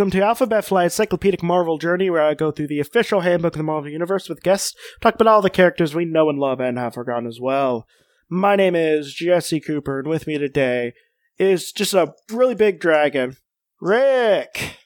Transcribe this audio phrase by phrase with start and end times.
[0.00, 3.58] welcome to Alphabet Flight Encyclopedic Marvel Journey, where I go through the official handbook of
[3.58, 6.78] the Marvel Universe with guests, talk about all the characters we know and love and
[6.78, 7.86] have forgotten as well.
[8.30, 10.94] My name is Jesse Cooper, and with me today
[11.38, 13.36] is just a really big dragon,
[13.78, 14.78] Rick.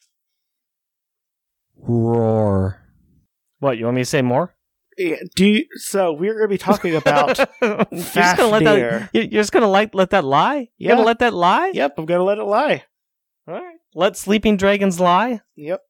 [1.77, 2.80] Roar.
[3.60, 4.56] What, you want me to say more?
[4.98, 9.10] Yeah, do you, so we're going to be talking about you're just gonna let that,
[9.12, 10.70] you're just gonna like, let that lie?
[10.77, 10.95] You're Yeah.
[10.96, 11.70] gonna let that lie?
[11.73, 12.83] Yep, I'm going to let it lie.
[13.46, 13.73] All right.
[13.95, 15.41] Let sleeping dragons lie?
[15.57, 15.80] Yep.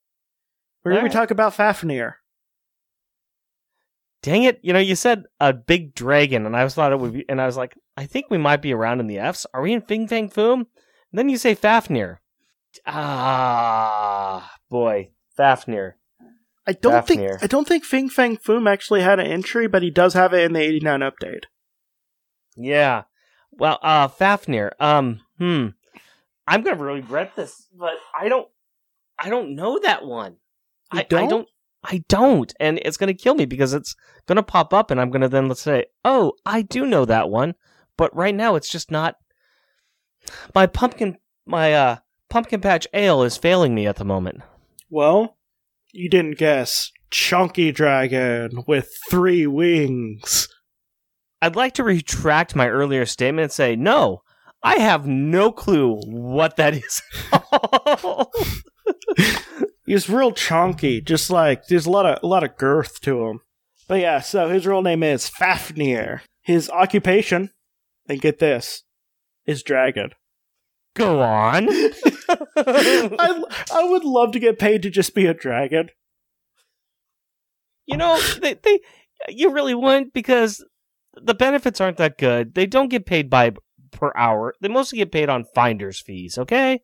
[0.84, 1.12] We're going to Alright.
[1.12, 2.16] be talking about Fafnir.
[4.22, 4.60] Dang it.
[4.62, 7.40] You know, you said a big dragon, and I was thought it would be, and
[7.40, 9.46] I was like, I think we might be around in the Fs.
[9.54, 10.60] Are we in Fing Fang Foom?
[10.60, 10.66] And
[11.12, 12.20] then you say Fafnir.
[12.86, 15.10] Ah, boy.
[15.36, 15.96] Fafnir.
[16.66, 17.28] I don't Fafnir.
[17.38, 20.32] think I don't think Fing Fang Foom actually had an entry, but he does have
[20.32, 21.44] it in the 89 update.
[22.56, 23.02] Yeah.
[23.52, 24.72] Well, uh, Fafnir.
[24.80, 25.68] Um, hmm.
[26.46, 28.48] I'm gonna regret this, but I don't.
[29.18, 30.36] I don't know that one.
[30.90, 31.28] I, I don't?
[31.28, 31.48] don't.
[31.84, 33.94] I don't, and it's gonna kill me because it's
[34.26, 37.54] gonna pop up, and I'm gonna then let's say, "Oh, I do know that one,"
[37.96, 39.16] but right now it's just not.
[40.54, 41.96] My pumpkin, my uh,
[42.30, 44.40] pumpkin patch ale is failing me at the moment.
[44.90, 45.36] Well,
[45.92, 46.90] you didn't guess.
[47.10, 50.48] Chunky dragon with three wings.
[51.40, 54.22] I'd like to retract my earlier statement and say, no,
[54.64, 57.02] I have no clue what that is.
[59.84, 63.40] He's real chunky, just like there's a lot of a lot of girth to him.
[63.86, 66.22] But yeah, so his real name is Fafnir.
[66.40, 67.50] His occupation,
[68.08, 68.84] and get this,
[69.46, 70.10] is dragon.
[70.94, 71.68] Go on.
[72.56, 75.90] I I would love to get paid to just be a dragon.
[77.86, 78.80] you know, they, they,
[79.28, 80.64] you really wouldn't because
[81.20, 82.54] the benefits aren't that good.
[82.54, 83.52] They don't get paid by
[83.94, 84.54] per hour.
[84.60, 86.36] They mostly get paid on finder's fees.
[86.38, 86.80] Okay.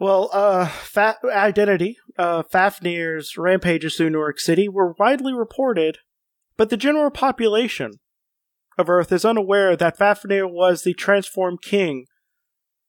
[0.00, 5.98] Well, uh, fa- identity, uh, Fafnir's rampages through New York City were widely reported,
[6.56, 8.00] but the general population
[8.76, 12.06] of Earth is unaware that Fafnir was the transformed king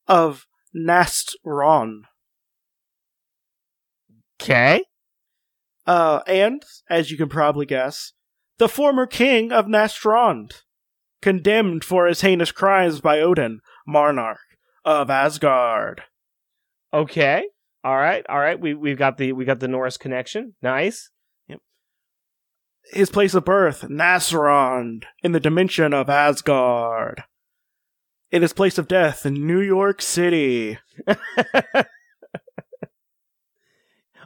[0.08, 2.02] of Nastrond.
[4.42, 4.84] Okay.
[5.86, 8.14] Uh, and, as you can probably guess,
[8.58, 10.64] the former king of Nastrond,
[11.26, 14.38] condemned for his heinous crimes by Odin, monarch
[14.86, 16.04] of Asgard.
[16.94, 17.48] Okay.
[17.84, 18.24] All right.
[18.30, 18.60] All right.
[18.60, 20.54] We we've got the we got the Norse connection.
[20.62, 21.10] Nice.
[21.48, 21.58] Yep.
[22.92, 27.24] His place of birth, Nastrond, in the dimension of Asgard.
[28.30, 30.78] In his place of death New York City.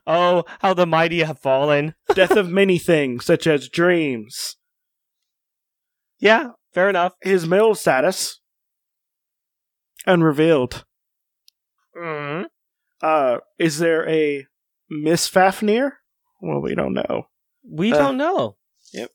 [0.05, 1.95] oh, how the mighty have fallen.
[2.13, 4.57] Death of many things, such as dreams.
[6.21, 6.49] Yeah.
[6.73, 7.13] Fair enough.
[7.21, 8.39] His male status,
[10.05, 10.85] unrevealed.
[11.97, 12.45] Mm.
[13.01, 14.45] Uh, is there a
[14.89, 15.97] Miss Fafnir?
[16.41, 17.27] Well, we don't know.
[17.67, 18.57] We Uh, don't know.
[18.93, 19.11] Yep.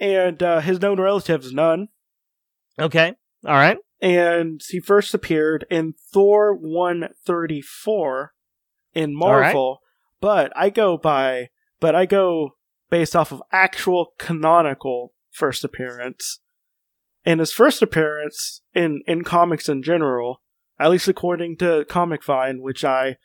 [0.00, 1.88] And uh, his known relatives, none.
[2.78, 3.14] Okay.
[3.46, 3.78] All right.
[4.00, 8.32] And he first appeared in Thor 134
[8.94, 9.42] in All right.
[9.44, 9.80] Marvel,
[10.20, 11.48] but I go by,
[11.80, 12.50] but I go
[12.90, 16.40] based off of actual canonical first appearance.
[17.28, 20.40] And his first appearance in, in comics in general,
[20.80, 23.18] at least according to Comic Vine, which I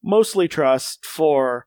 [0.00, 1.66] mostly trust for,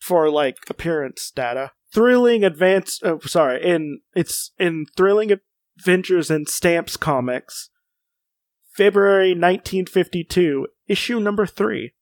[0.00, 1.70] for like appearance data.
[1.94, 5.30] Thrilling advance, oh, sorry, in, it's in Thrilling
[5.78, 7.70] Adventures and Stamps Comics,
[8.74, 11.94] February 1952, issue number three.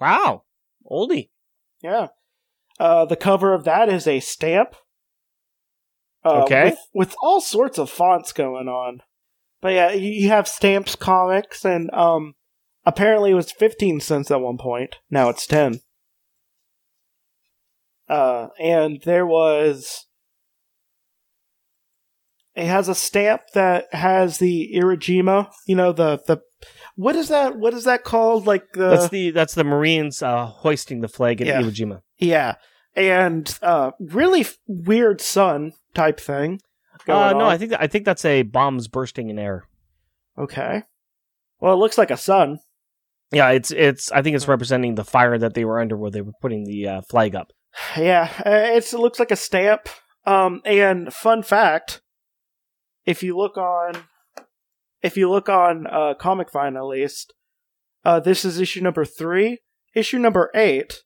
[0.00, 0.44] Wow.
[0.90, 1.28] Oldie.
[1.82, 2.06] Yeah.
[2.80, 4.76] Uh, the cover of that is a stamp.
[6.24, 6.64] Uh, Okay.
[6.64, 9.00] With, with all sorts of fonts going on.
[9.60, 12.34] But yeah, you have Stamps Comics, and um,
[12.84, 14.96] apparently it was 15 cents at one point.
[15.10, 15.80] Now it's 10.
[18.08, 20.06] Uh, and there was.
[22.54, 26.42] It has a stamp that has the Irijima, you know, the, the,
[26.96, 28.46] what is that, what is that called?
[28.46, 28.90] Like the.
[28.90, 31.62] that's the that's the Marines uh, hoisting the flag at Yeah.
[31.62, 32.02] Iwo Jima.
[32.18, 32.56] Yeah,
[32.94, 36.60] and uh, really f- weird sun type thing.
[37.08, 37.52] Uh, no, on.
[37.52, 39.64] I think I think that's a bombs bursting in air.
[40.38, 40.82] Okay.
[41.60, 42.58] Well, it looks like a sun.
[43.32, 44.12] Yeah, it's it's.
[44.12, 46.86] I think it's representing the fire that they were under where they were putting the
[46.86, 47.52] uh, flag up.
[47.96, 49.88] Yeah, uh, it's, it looks like a stamp.
[50.26, 52.02] Um, and fun fact:
[53.06, 54.04] if you look on,
[55.00, 57.32] if you look on uh, Comic Vine at least,
[58.04, 59.58] uh, this is issue number three.
[59.94, 60.98] Issue number eight.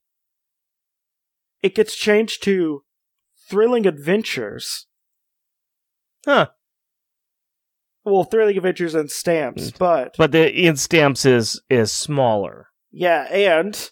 [1.63, 2.83] It gets changed to
[3.49, 4.87] Thrilling Adventures.
[6.25, 6.49] Huh.
[8.05, 12.69] Well, Thrilling Adventures and Stamps, but But the in stamps is is smaller.
[12.93, 13.91] Yeah, and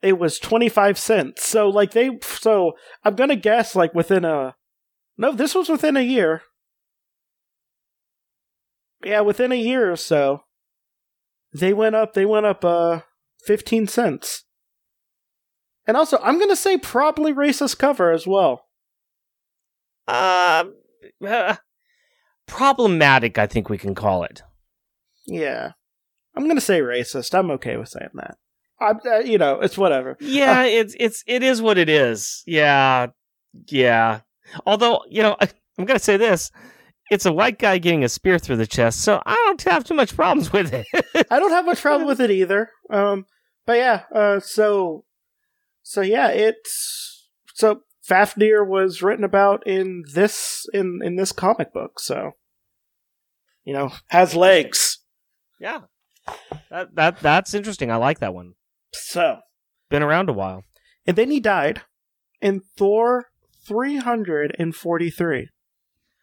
[0.00, 1.44] it was 25 cents.
[1.44, 2.72] So like they so
[3.04, 4.54] I'm going to guess like within a
[5.16, 6.42] No, this was within a year.
[9.04, 10.44] Yeah, within a year or so.
[11.52, 13.00] They went up they went up uh
[13.44, 14.44] 15 cents.
[15.84, 18.66] And also, I'm going to say probably racist cover as well.
[20.06, 20.64] Uh,
[21.26, 21.56] uh,
[22.46, 24.42] problematic, I think we can call it.
[25.26, 25.72] Yeah.
[26.34, 27.34] I'm going to say racist.
[27.34, 28.36] I'm okay with saying that.
[28.82, 30.16] I, uh, you know, it's whatever.
[30.20, 32.42] Yeah, uh, it's it's it is what it is.
[32.46, 33.08] Yeah,
[33.68, 34.20] yeah.
[34.66, 36.50] Although you know, I, I'm gonna say this:
[37.10, 39.94] it's a white guy getting a spear through the chest, so I don't have too
[39.94, 40.86] much problems with it.
[41.30, 42.70] I don't have much problem with it either.
[42.90, 43.26] Um,
[43.66, 45.04] but yeah, uh, so
[45.82, 52.00] so yeah, it's so Fafnir was written about in this in in this comic book,
[52.00, 52.32] so
[53.64, 54.98] you know has legs.
[55.60, 55.82] Yeah,
[56.68, 57.90] that that that's interesting.
[57.90, 58.54] I like that one.
[58.92, 59.38] So
[59.88, 60.64] been around a while,
[61.06, 61.82] and then he died
[62.40, 63.26] in Thor
[63.64, 65.48] three hundred and forty three.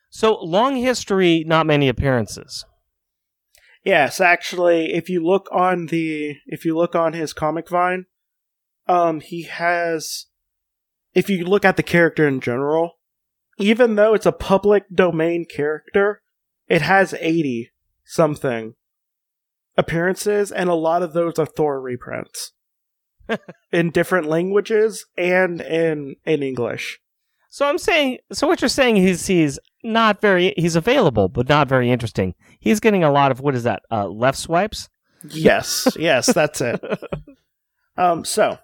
[0.09, 2.65] So long history, not many appearances.
[3.85, 8.05] Yes, actually, if you look on the if you look on his comic vine,
[8.87, 10.25] um, he has.
[11.19, 12.93] If you look at the character in general,
[13.57, 16.21] even though it's a public domain character,
[16.69, 17.71] it has eighty
[18.05, 18.75] something
[19.77, 22.53] appearances, and a lot of those are Thor reprints
[23.73, 27.01] in different languages and in in English.
[27.49, 31.67] So I'm saying, so what you're saying is he's not very, he's available, but not
[31.67, 32.33] very interesting.
[32.61, 33.81] He's getting a lot of what is that?
[33.91, 34.87] Uh, left swipes.
[35.27, 36.81] Yes, yes, that's it.
[37.97, 38.57] Um, so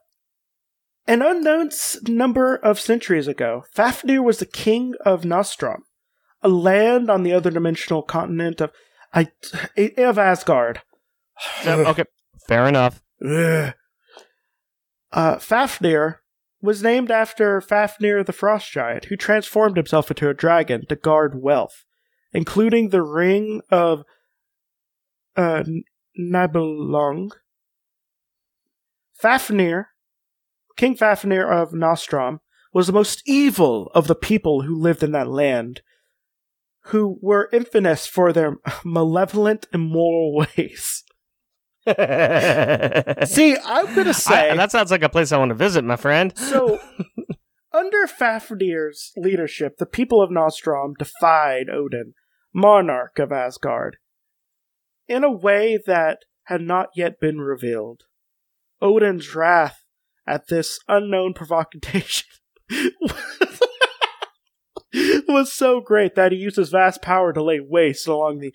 [1.07, 1.69] an unknown
[2.07, 5.81] number of centuries ago, Fafnir was the king of Nostrom,
[6.41, 8.71] a land on the other dimensional continent of
[9.13, 9.29] I
[9.97, 10.81] of Asgard.
[11.67, 12.05] okay,
[12.47, 13.01] fair enough.
[13.21, 13.71] Uh,
[15.39, 16.21] Fafnir
[16.61, 21.41] was named after Fafnir the Frost Giant, who transformed himself into a dragon to guard
[21.41, 21.85] wealth,
[22.33, 24.03] including the ring of
[25.37, 25.63] uh,
[26.19, 27.31] Nibelung.
[29.13, 29.89] Fafnir,
[30.75, 32.39] King Fafnir of Nostrom,
[32.73, 35.81] was the most evil of the people who lived in that land,
[36.87, 41.03] who were infamous for their malevolent, immoral ways.
[41.87, 45.95] See, I'm gonna say I, that sounds like a place I want to visit, my
[45.95, 46.37] friend.
[46.37, 46.79] so.
[47.71, 52.13] Under Fafnir's leadership, the people of Nostrom defied Odin,
[52.53, 53.97] monarch of Asgard,
[55.07, 58.03] in a way that had not yet been revealed.
[58.81, 59.84] Odin's wrath
[60.27, 62.27] at this unknown provocation
[65.27, 68.53] was so great that he used his vast power to lay waste along the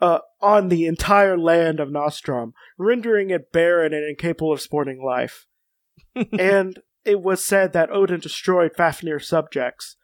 [0.00, 5.46] uh, on the entire land of Nostrom, rendering it barren and incapable of supporting life.
[6.38, 9.96] and it was said that Odin destroyed Fafnir's subjects.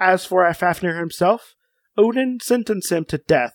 [0.00, 1.54] As for Fafnir himself,
[1.98, 3.54] Odin sentenced him to death.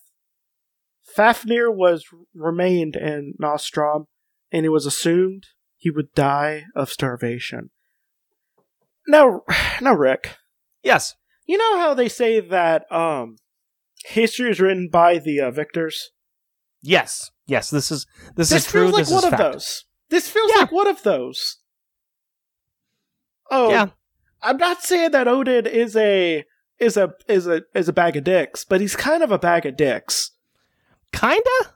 [1.03, 2.05] Fafnir was
[2.35, 4.05] remained in Nostrom,
[4.51, 5.47] and it was assumed
[5.77, 7.69] he would die of starvation.
[9.07, 9.43] Now,
[9.81, 10.35] now, Rick.
[10.83, 11.15] Yes.
[11.45, 13.37] You know how they say that um,
[14.05, 16.11] history is written by the uh, victors.
[16.81, 17.69] Yes, yes.
[17.69, 18.91] This is this, This is true.
[18.91, 19.53] feels like one of fact.
[19.53, 19.85] those.
[20.09, 20.61] This feels Yeah.
[20.61, 21.57] like one of those.
[23.49, 23.87] Oh, Yeah.
[24.41, 26.45] I'm not saying that Odin is a
[26.79, 29.65] is a is a is a bag of dicks, but he's kind of a bag
[29.65, 30.31] of dicks.
[31.11, 31.73] Kinda.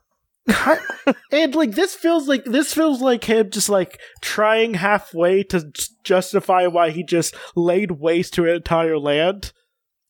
[1.32, 5.72] And like this feels like this feels like him just like trying halfway to
[6.04, 9.54] justify why he just laid waste to an entire land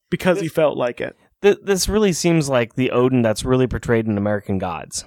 [0.10, 1.16] because he felt like it.
[1.42, 5.06] Th- this really seems like the Odin that's really portrayed in American Gods.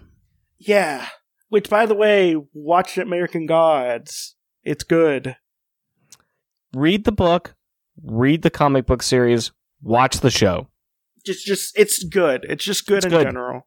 [0.59, 1.07] Yeah.
[1.49, 4.35] Which, by the way, watch American Gods.
[4.63, 5.37] It's good.
[6.75, 7.55] Read the book,
[8.03, 10.69] read the comic book series, watch the show.
[11.25, 12.45] Just, just it's good.
[12.49, 13.23] It's just good It's in good.
[13.25, 13.67] general.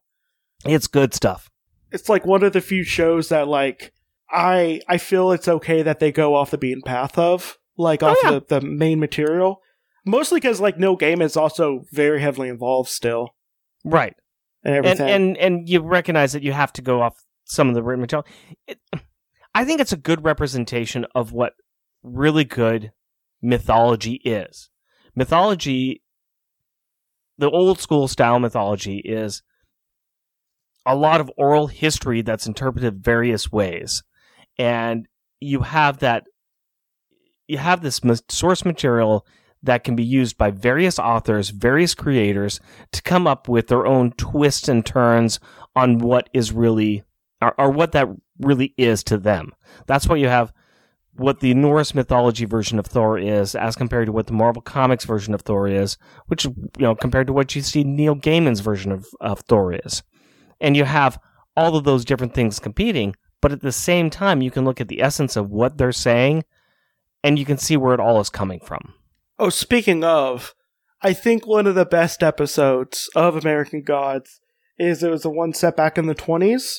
[0.64, 1.50] It's good stuff.
[1.92, 3.92] It's like one of the few shows that like
[4.30, 8.08] I I feel it's okay that they go off the beaten path of like Oh,
[8.08, 8.30] off yeah.
[8.46, 9.60] the, the main material.
[10.04, 13.30] Mostly because like Neil Gaiman is also very heavily involved still
[13.84, 14.14] Right.
[14.64, 15.08] and and everything.
[15.08, 18.26] and and you recognize that you have to go off some of the written material.
[18.66, 18.78] It,
[19.54, 21.54] I think it's a good representation of what
[22.02, 22.92] really good
[23.40, 24.68] mythology is.
[25.14, 26.02] Mythology,
[27.38, 29.42] the old school style mythology, is
[30.88, 34.02] a lot of oral history that's interpreted various ways,
[34.58, 35.06] and
[35.38, 36.24] you have that.
[37.46, 39.26] You have this source material
[39.62, 42.60] that can be used by various authors, various creators
[42.92, 45.40] to come up with their own twists and turns
[45.74, 47.04] on what is really
[47.40, 49.52] or, or what that really is to them.
[49.86, 50.52] That's why you have
[51.14, 55.04] what the Norse mythology version of Thor is as compared to what the Marvel Comics
[55.04, 58.92] version of Thor is, which, you know, compared to what you see Neil Gaiman's version
[58.92, 60.02] of, of Thor is.
[60.60, 61.18] And you have
[61.56, 64.88] all of those different things competing, but at the same time, you can look at
[64.88, 66.44] the essence of what they're saying
[67.22, 68.94] and you can see where it all is coming from.
[69.38, 70.54] Oh, speaking of,
[71.02, 74.40] I think one of the best episodes of American Gods
[74.78, 76.78] is it was the one set back in the 20s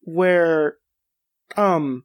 [0.00, 0.76] where
[1.56, 2.04] um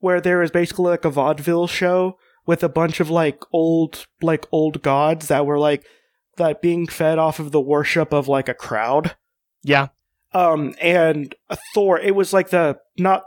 [0.00, 4.46] where there is basically like a vaudeville show with a bunch of like old like
[4.52, 5.84] old gods that were like
[6.36, 9.16] that being fed off of the worship of like a crowd.
[9.62, 9.88] Yeah.
[10.32, 11.34] Um and
[11.74, 13.24] Thor it was like the not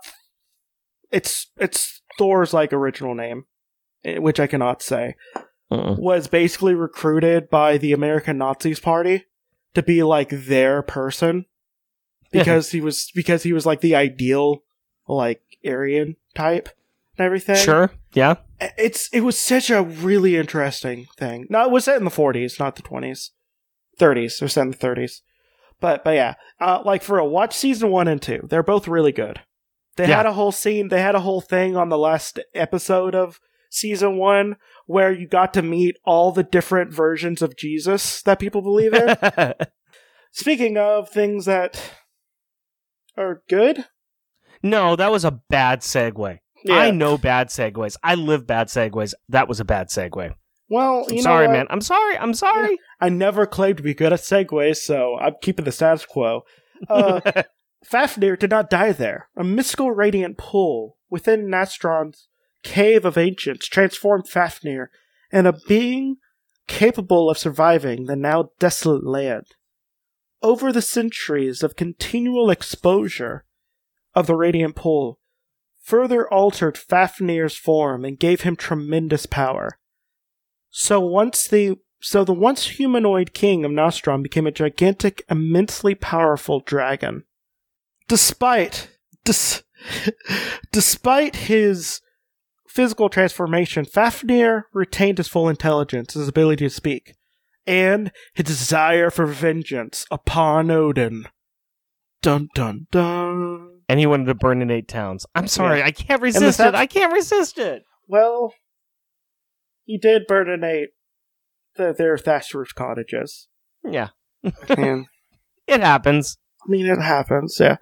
[1.11, 3.45] it's it's Thor's like original name
[4.05, 5.15] eh, which I cannot say
[5.71, 5.95] Uh-uh.
[5.97, 9.25] was basically recruited by the American Nazis party
[9.73, 11.45] to be like their person
[12.31, 14.63] because he was because he was like the ideal
[15.07, 16.69] like Aryan type
[17.17, 17.55] and everything.
[17.57, 17.91] Sure.
[18.13, 18.35] Yeah.
[18.77, 21.45] It's it was such a really interesting thing.
[21.49, 23.29] No, it was set in the 40s, not the 20s.
[23.99, 24.35] 30s.
[24.35, 25.21] It was set in the 30s.
[25.83, 28.47] But but yeah, uh, like for a watch season 1 and 2.
[28.49, 29.41] They're both really good.
[29.97, 30.15] They Yeah.
[30.15, 34.15] had a whole scene, they had a whole thing on the last episode of season
[34.17, 38.93] 1 where you got to meet all the different versions of Jesus that people believe
[38.93, 39.17] in.
[40.31, 41.91] Speaking of things that
[43.17, 43.83] are good,
[44.63, 46.39] no, that was a bad segue.
[46.69, 47.97] I know bad segues.
[48.01, 49.13] I live bad segues.
[49.27, 50.33] That was a bad segue.
[50.73, 51.67] Well, I'm you sorry, man.
[51.69, 52.17] I'm sorry.
[52.17, 52.79] I'm sorry.
[52.99, 56.45] I never claimed to be good at segues, so I'm keeping the status quo.
[56.89, 57.43] Uh,
[57.85, 59.29] Fafnir did not die there.
[59.37, 62.27] A mystical radiant pool within Nastrond's
[62.63, 64.89] cave of ancients transformed Fafnir
[65.31, 66.15] in a being
[66.67, 69.45] capable of surviving the now desolate land.
[70.41, 73.45] Over the centuries of continual exposure
[74.15, 75.19] of the radiant pool,
[75.83, 79.77] further altered Fafnir's form and gave him tremendous power.
[80.75, 86.61] So once the so the once humanoid king of Nostrom became a gigantic, immensely powerful
[86.61, 87.25] dragon.
[88.07, 88.89] Despite
[89.23, 89.63] dis,
[90.71, 92.01] despite his
[92.67, 97.13] physical transformation, Fafnir retained his full intelligence, his ability to speak,
[97.67, 101.27] and his desire for vengeance upon Odin.
[102.23, 103.81] Dun dun dun.
[103.87, 105.27] and he wanted to burn in eight towns.
[105.35, 105.79] I'm sorry.
[105.79, 105.85] Yeah.
[105.85, 106.73] I can't resist it.
[106.73, 107.83] I can't resist it.
[108.07, 108.55] Well,
[109.85, 110.87] he did burninate
[111.75, 113.47] the, their thatched roof cottages.
[113.83, 114.09] Yeah.
[114.69, 115.05] And
[115.67, 116.37] It happens.
[116.65, 117.77] I mean, it happens, yeah.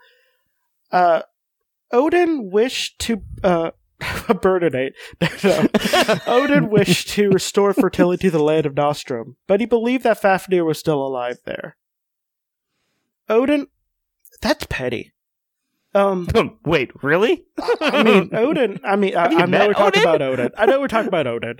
[0.91, 1.21] Uh,
[1.91, 4.91] Odin wished to, uh, burninate.
[5.43, 6.17] No.
[6.27, 10.63] Odin wished to restore fertility to the land of Nostrum, but he believed that Fafnir
[10.63, 11.77] was still alive there.
[13.29, 13.67] Odin,
[14.41, 15.13] that's petty.
[15.93, 16.27] Um,
[16.65, 17.43] Wait, really?
[17.81, 18.79] I mean, Odin.
[18.83, 20.15] I mean, I, Have you I know met we're talking Odin?
[20.15, 20.51] about Odin.
[20.57, 21.57] I know we're talking about Odin.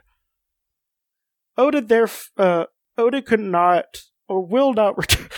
[1.62, 2.65] Odin, there, uh,
[2.98, 3.86] Odin could not
[4.27, 5.30] or will not return.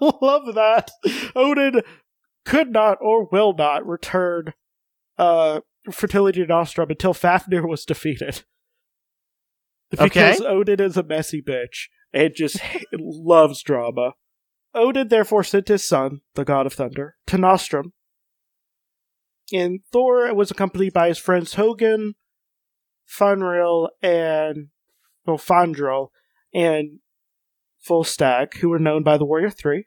[0.00, 0.90] Love that.
[1.34, 1.80] Odin
[2.44, 4.52] could not or will not return
[5.16, 8.42] uh, fertility to Nostrum until Fafnir was defeated.
[9.90, 12.60] Because Odin is a messy bitch and just
[12.92, 14.12] loves drama.
[14.74, 17.92] Odin therefore sent his son, the god of thunder, to Nostrum.
[19.52, 22.14] And Thor was accompanied by his friends Hogun,
[23.08, 24.68] Fandral, and
[25.26, 26.10] well,
[26.52, 26.98] and
[27.88, 29.86] Volstagg, who were known by the Warrior Three.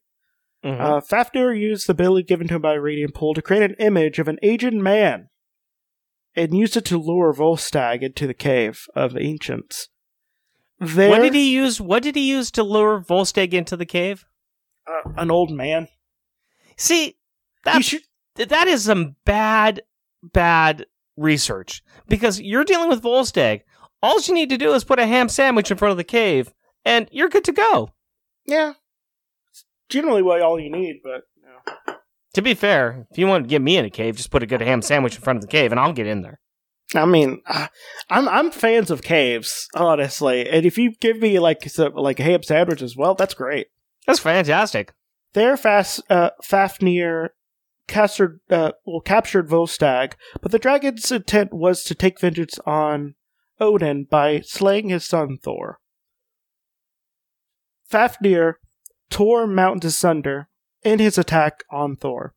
[0.63, 0.79] Mhm.
[0.79, 4.17] Uh, Fafnir used the ability given to him by Radiant Pool to create an image
[4.17, 5.29] of an aged man
[6.35, 9.89] and used it to lure Volstagg into the cave of the ancients.
[10.79, 11.79] There, what did he use?
[11.81, 14.25] What did he use to lure Volstagg into the cave?
[14.87, 15.87] uh, an old man.
[16.75, 17.17] See, He
[17.63, 18.01] that's should,
[18.35, 19.83] that is some bad,
[20.21, 20.85] bad
[21.15, 23.61] research because you're dealing with Volstagg.
[24.03, 26.53] All you need to do is put a ham sandwich in front of the cave,
[26.83, 27.91] and you're good to go.
[28.45, 28.73] yeah,
[29.49, 31.95] it's generally what all you need, but you know.
[32.33, 34.45] To be fair, if you want to get me in a cave, just put a
[34.45, 36.41] good ham sandwich in front of the cave, and I'll get in there.
[36.93, 37.67] I mean, uh,
[38.09, 42.23] I'm I'm fans of caves, honestly, and if you give me like some, like a
[42.23, 43.67] ham sandwich as well, that's great.
[44.05, 44.93] That's fantastic.
[45.31, 47.29] There, fast uh, Fafnir
[47.87, 53.15] captured uh, well captured Volstagg, but the dragon's intent was to take vengeance on
[53.63, 55.79] Odin by slaying his son Thor.
[57.89, 58.59] Fafnir
[59.09, 60.49] tore mountains asunder
[60.83, 62.33] in his attack on Thor,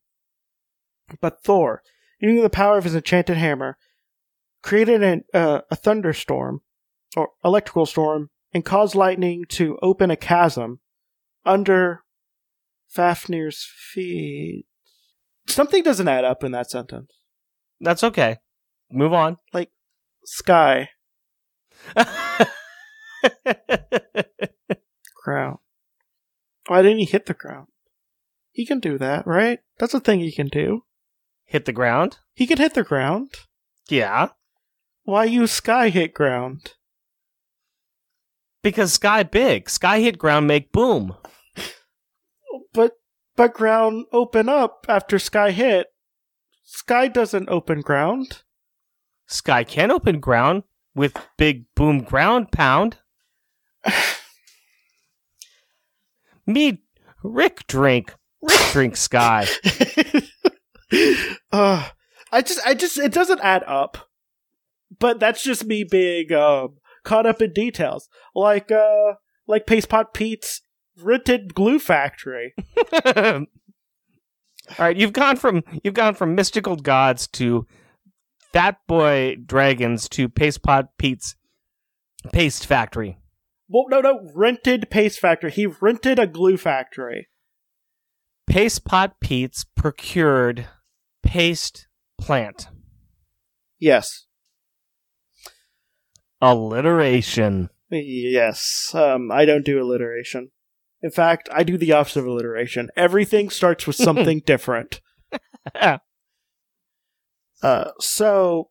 [1.21, 1.83] but Thor,
[2.21, 3.77] using the power of his enchanted hammer,
[4.63, 6.61] created an, uh, a thunderstorm
[7.17, 10.81] or electrical storm and caused lightning to open a chasm
[11.45, 12.03] under
[12.95, 14.67] Fafnir's feet.
[15.49, 17.11] something doesn't add up in that sentence.
[17.81, 18.37] That's okay.
[18.91, 19.39] Move on.
[19.53, 19.71] Like
[20.25, 20.91] sky
[25.25, 25.59] ground.
[26.67, 27.69] Why didn't he hit the ground?
[28.53, 29.61] He can do that, right?
[29.79, 30.85] That's a thing he can do.
[31.45, 32.19] Hit the ground?
[32.35, 33.31] He can hit the ground.
[33.89, 34.29] Yeah.
[35.05, 36.73] Why use sky hit ground?
[38.63, 39.71] Because sky big.
[39.71, 41.15] Sky hit ground make boom.
[42.73, 42.93] But
[43.37, 45.87] but ground open up after sky hit.
[46.65, 48.43] Sky doesn't open ground.
[49.27, 50.65] Sky can open ground
[50.97, 52.97] with big boom ground pound.
[56.47, 56.83] Me
[57.23, 58.15] Rick drink.
[58.43, 59.47] Rick drink sky.
[61.53, 61.89] uh,
[62.33, 64.09] I just I just it doesn't add up.
[64.99, 68.09] But that's just me being um caught up in details.
[68.35, 69.15] Like uh
[69.47, 70.63] like Paste Pot Pete's
[70.99, 72.55] rented glue factory.
[73.17, 73.47] All
[74.79, 77.67] right, you've gone from you've gone from mystical gods to
[78.57, 81.37] Fat Boy Dragons to Paste Pot Pete's
[82.33, 83.19] Paste Factory.
[83.69, 85.51] Well, no, no, rented paste factory.
[85.51, 87.29] He rented a glue factory.
[88.47, 90.69] Paste Pot Pete's procured
[91.23, 91.87] paste
[92.17, 92.69] plant.
[93.79, 94.25] Yes,
[96.41, 97.69] Alliteration.
[97.91, 98.91] yes.
[98.95, 100.51] Um, I don't do alliteration.
[101.03, 102.89] In fact, I do the opposite of alliteration.
[102.97, 105.03] Everything starts with something different.
[107.63, 108.71] Uh, so,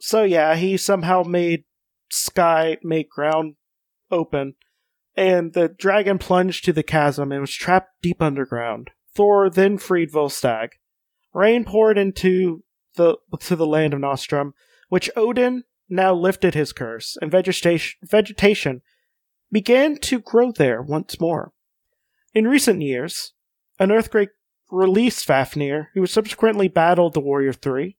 [0.00, 1.64] so yeah, he somehow made
[2.10, 3.54] sky make ground
[4.10, 4.54] open,
[5.16, 8.90] and the dragon plunged to the chasm and was trapped deep underground.
[9.14, 10.70] Thor then freed Volstagg.
[11.34, 12.64] Rain poured into
[12.96, 14.54] the to the land of Nostrum,
[14.88, 18.82] which Odin now lifted his curse, and vegetation vegetation
[19.50, 21.52] began to grow there once more.
[22.34, 23.32] In recent years,
[23.78, 24.30] an earthquake
[24.70, 27.96] released Fafnir, who subsequently battled the Warrior Three.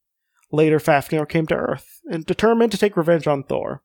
[0.51, 3.83] Later, Fafnir came to Earth and determined to take revenge on Thor.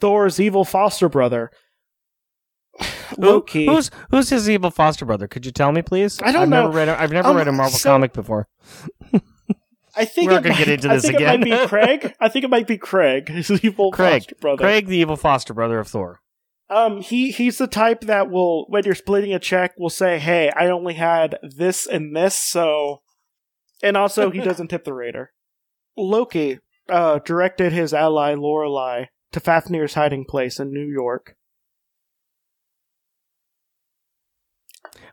[0.00, 1.50] Thor's evil foster brother,
[2.80, 3.66] Who- Loki.
[3.66, 5.28] who's who's his evil foster brother?
[5.28, 6.20] Could you tell me, please?
[6.22, 6.62] I don't I've know.
[6.62, 8.48] Never read a, I've never Um, read a Marvel so- comic before.
[9.94, 11.42] I think We're it gonna might, get into I this think again.
[11.42, 12.14] it might be Craig.
[12.18, 14.22] I think it might be Craig, his evil Craig.
[14.22, 14.64] foster brother.
[14.64, 16.20] Craig, the evil foster brother of Thor.
[16.70, 20.50] Um, he he's the type that will, when you're splitting a check, will say, "Hey,
[20.56, 23.02] I only had this and this," so,
[23.82, 25.32] and also he doesn't tip the raider.
[25.96, 31.36] Loki uh, directed his ally Lorelei to Fafnir's hiding place in New York.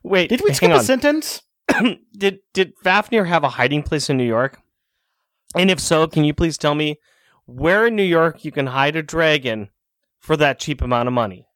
[0.02, 0.76] Wait, Did we skip on.
[0.78, 1.42] a sentence?
[2.16, 4.60] did did Fafnir have a hiding place in New York?
[5.54, 6.96] And if so, can you please tell me
[7.46, 9.68] where in New York you can hide a dragon
[10.18, 11.46] for that cheap amount of money?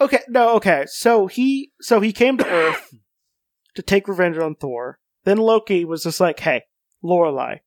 [0.00, 0.84] Okay, no, okay.
[0.88, 2.94] So he so he came to Earth
[3.74, 4.98] to take revenge on Thor.
[5.24, 6.62] Then Loki was just like, "Hey,
[7.02, 7.58] Lorelei,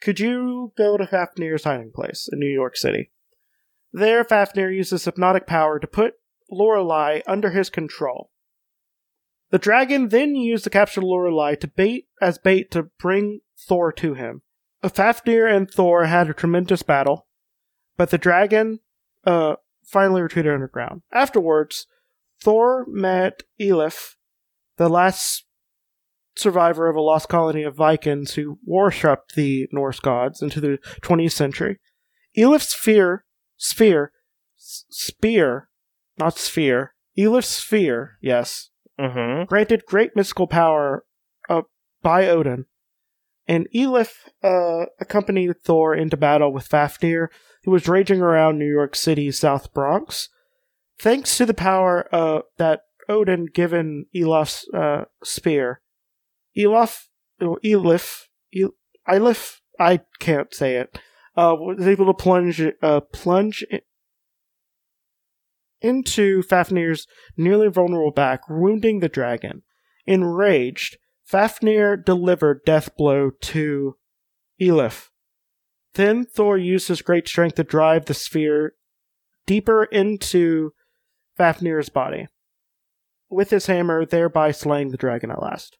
[0.00, 3.10] could you go to Fafnir's hiding place in New York City?"
[3.92, 6.14] There, Fafnir uses hypnotic power to put
[6.50, 8.30] Lorelei under his control.
[9.50, 14.14] The dragon then used to capture Lorelei to bait as bait to bring Thor to
[14.14, 14.42] him.
[14.82, 17.26] Fafnir and Thor had a tremendous battle,
[17.96, 18.80] but the dragon
[19.24, 21.02] uh, finally retreated underground.
[21.12, 21.86] Afterwards,
[22.40, 24.16] Thor met Eilif,
[24.76, 25.45] the last
[26.36, 31.32] survivor of a lost colony of Vikings who worshipped the Norse gods into the 20th
[31.32, 31.78] century.
[32.36, 33.24] Eilif's sphere,
[33.56, 34.12] sphere,
[34.58, 35.68] s- spear,
[36.18, 39.44] not sphere, Eilif's sphere, yes, Mm-hmm.
[39.44, 41.04] granted great mystical power
[41.50, 41.62] uh,
[42.02, 42.64] by Odin.
[43.46, 44.10] And Eilif
[44.42, 47.30] uh, accompanied Thor into battle with Fafnir,
[47.64, 50.30] who was raging around New York City's South Bronx.
[50.98, 55.82] Thanks to the power uh, that Odin given Eilif's uh, spear,
[56.56, 57.08] Eilif,
[57.40, 58.74] or Eilif, El-
[59.08, 60.98] Eilif, I can't say it,
[61.36, 63.82] uh, was able to plunge, uh, plunge i-
[65.80, 69.62] into Fafnir's nearly vulnerable back, wounding the dragon.
[70.06, 73.98] Enraged, Fafnir delivered death blow to
[74.60, 75.10] Eilif.
[75.94, 78.74] Then Thor used his great strength to drive the sphere
[79.46, 80.72] deeper into
[81.38, 82.28] Fafnir's body,
[83.28, 85.78] with his hammer, thereby slaying the dragon at last.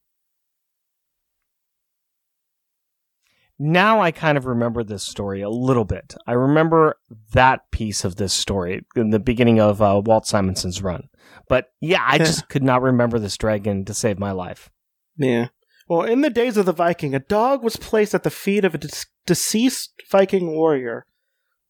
[3.58, 6.14] Now I kind of remember this story a little bit.
[6.26, 6.98] I remember
[7.32, 11.08] that piece of this story in the beginning of uh, Walt Simonson's run.
[11.48, 14.70] But yeah, I just could not remember this dragon to save my life.
[15.16, 15.48] Yeah.
[15.88, 18.74] Well, in the days of the Viking, a dog was placed at the feet of
[18.74, 21.06] a dis- deceased Viking warrior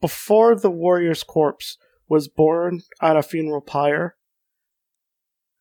[0.01, 1.77] before the warrior's corpse
[2.09, 4.16] was borne on a funeral pyre.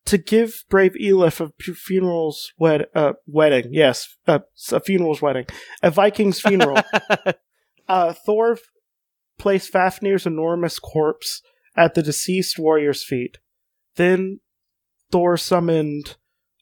[0.06, 3.70] To give brave Eilif a funeral's wed- uh, wedding.
[3.72, 4.40] Yes, uh,
[4.72, 5.46] a funeral's wedding,
[5.82, 6.78] a Viking's funeral.
[7.88, 8.60] uh, Thor
[9.40, 11.42] placed Fafnir's enormous corpse
[11.76, 13.40] at the deceased warrior's feet.
[13.96, 14.42] Then
[15.12, 16.18] Thor summoned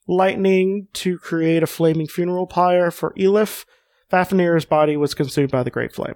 [0.08, 3.66] lightning to create a flaming funeral pyre for Eilif.
[4.12, 6.16] Fafnir's body was consumed by the Great Flame.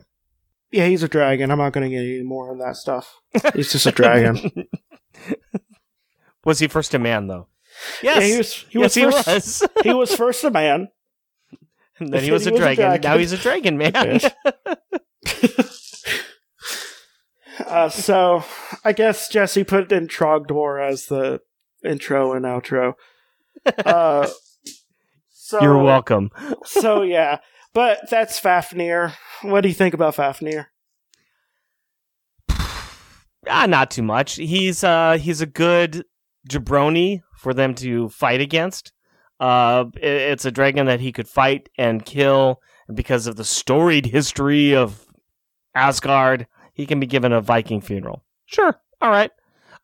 [0.71, 1.49] Yeah, he's a dragon.
[1.49, 3.15] I'm not going to get any more on that stuff.
[3.55, 4.67] He's just a dragon.
[6.47, 7.47] was he first a man though?
[8.01, 8.53] Yes, Yeah, he was.
[8.69, 9.60] He yes, was first.
[9.60, 9.67] he was.
[9.83, 10.88] he was first a man.
[11.99, 12.86] and then he He was a was a dragon.
[12.86, 13.01] dragon.
[13.12, 14.19] Now he's a dragon man.
[17.65, 18.43] Uh, so
[18.86, 21.41] I guess Jesse put in Trogdor as the
[21.83, 22.93] intro and outro.
[23.83, 24.27] Uh,
[25.31, 26.29] so You're welcome.
[26.63, 27.39] so yeah,
[27.73, 29.13] but that's Fafnir.
[29.41, 30.67] What do you think about Fafnir?
[33.49, 34.36] Ah, not too much.
[34.36, 36.03] He's uh he's a good
[36.47, 38.91] jabroni for them to fight against.
[39.39, 42.60] Uh, it's a dragon that he could fight and kill,
[42.93, 45.05] because of the storied history of
[45.75, 48.23] Asgard, he can be given a Viking funeral.
[48.45, 49.31] Sure, all right.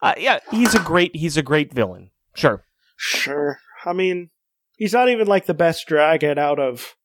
[0.02, 2.12] Uh, yeah, he's a great he's a great villain.
[2.36, 2.66] Sure.
[2.98, 3.60] Sure.
[3.86, 4.32] I mean,
[4.78, 6.96] he's not even like the best dragon out of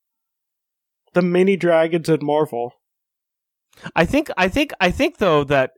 [1.14, 2.72] the mini dragons in Marvel.
[3.94, 5.72] I think I think I think though that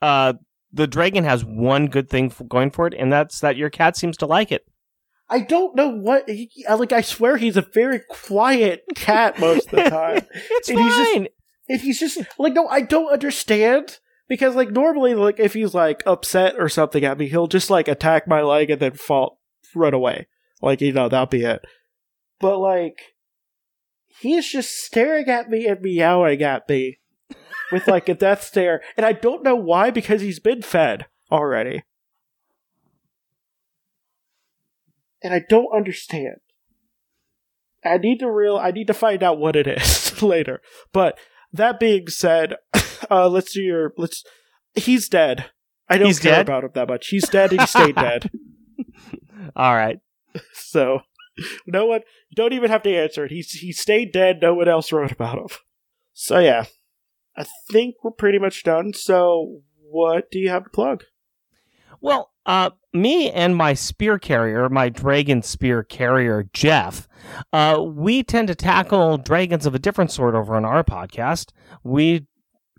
[0.00, 0.34] uh
[0.72, 4.16] the dragon has one good thing going for it, and that's that your cat seems
[4.18, 4.64] to like it.
[5.28, 6.28] I don't know what.
[6.28, 10.26] He, like, I swear he's a very quiet cat most of the time.
[10.34, 11.28] it's And he's just- fine.
[11.68, 16.02] and he's just like, no, I don't understand because like normally, like if he's like
[16.06, 19.38] upset or something at me, he'll just like attack my leg and then fall,
[19.74, 20.26] run away.
[20.60, 21.64] Like you know, that'll be it.
[22.40, 22.98] But like,
[24.20, 26.98] he's just staring at me and meowing at me
[27.72, 31.82] with like a death stare, and I don't know why because he's been fed already,
[35.22, 36.36] and I don't understand.
[37.84, 38.56] I need to real.
[38.56, 40.60] I need to find out what it is later.
[40.92, 41.18] But
[41.52, 42.54] that being said,
[43.10, 44.24] uh, let's do your let's.
[44.74, 45.50] He's dead.
[45.88, 46.46] I don't He's care dead?
[46.48, 47.08] about him that much.
[47.08, 48.30] He's dead he stayed dead.
[49.56, 49.98] All right.
[50.54, 51.00] So
[51.66, 52.00] no one
[52.34, 53.30] don't even have to answer it.
[53.32, 54.38] He's he stayed dead.
[54.40, 55.48] No one else wrote about him.
[56.14, 56.64] So yeah,
[57.36, 58.92] I think we're pretty much done.
[58.92, 61.04] So what do you have to plug?
[62.00, 67.06] Well, uh, me and my spear carrier, my dragon spear carrier, Jeff,
[67.52, 71.52] uh, we tend to tackle dragons of a different sort over on our podcast.
[71.84, 72.26] We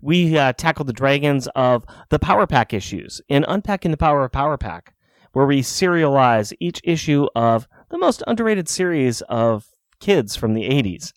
[0.02, 4.32] we uh, tackle the dragons of the Power Pack issues in Unpacking the Power of
[4.32, 4.94] Power Pack,
[5.32, 9.68] where we serialize each issue of the most underrated series of
[10.00, 11.14] kids from the 80s.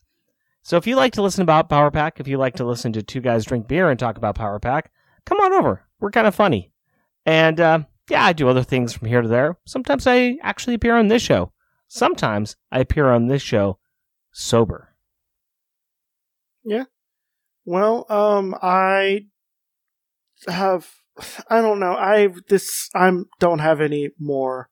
[0.67, 3.01] So if you like to listen about Power Pack, if you like to listen to
[3.01, 4.91] two guys drink beer and talk about Power Pack,
[5.25, 5.87] come on over.
[6.01, 6.73] We're kind of funny.
[7.25, 9.57] And uh, yeah, I do other things from here to there.
[9.65, 11.53] Sometimes I actually appear on this show.
[11.87, 13.79] Sometimes I appear on this show
[14.33, 14.93] sober.
[16.65, 16.83] Yeah.
[17.63, 19.27] Well, um, I
[20.49, 20.89] have,
[21.49, 21.93] I don't know.
[21.93, 24.69] I this I'm don't have any more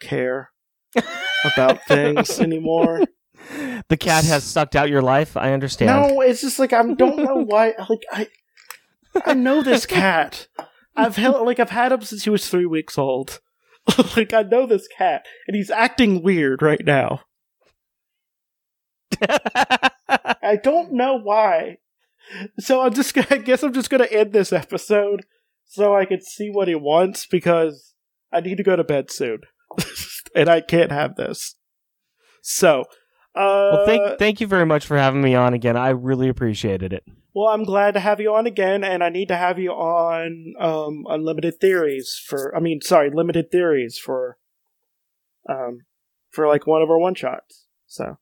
[0.00, 0.50] care
[1.54, 3.02] about things anymore.
[3.88, 5.36] The cat has sucked out your life.
[5.36, 5.90] I understand.
[5.90, 7.74] No, it's just like I don't know why.
[7.88, 8.28] Like I,
[9.24, 10.48] I know this cat.
[10.96, 13.40] I've held like I've had him since he was three weeks old.
[14.16, 17.22] like I know this cat, and he's acting weird right now.
[19.22, 21.78] I don't know why.
[22.58, 23.16] So I'm just.
[23.32, 25.24] I guess I'm just gonna end this episode
[25.64, 27.94] so I can see what he wants because
[28.32, 29.40] I need to go to bed soon,
[30.34, 31.54] and I can't have this.
[32.42, 32.84] So,
[33.38, 35.76] uh, well, thank thank you very much for having me on again.
[35.76, 37.04] I really appreciated it.
[37.34, 40.54] Well, I'm glad to have you on again, and I need to have you on
[40.58, 42.54] um, Unlimited Theories for.
[42.56, 44.38] I mean, sorry, Limited Theories for.
[45.48, 45.86] Um,
[46.30, 47.66] for like one of our one shots.
[47.86, 48.18] So.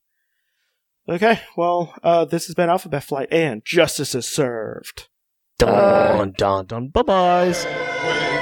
[1.08, 5.08] Okay, well, uh, this has been Alphabet Flight, and justice is served.
[5.58, 6.88] Dun dun dun.
[6.88, 8.32] Bye byes.